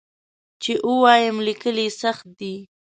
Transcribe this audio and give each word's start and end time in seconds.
چې 0.61 0.73
ووایم 0.89 1.35
لیکل 1.47 1.75
یې 1.83 1.87
سخت 2.01 2.25
دي. 2.39 2.55